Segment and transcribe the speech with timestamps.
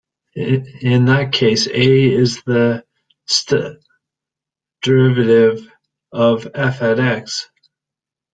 [0.33, 1.75] In that case, "A"
[2.11, 2.83] is the
[3.27, 3.77] st
[4.81, 5.71] derivative
[6.11, 7.47] of "f" at "x".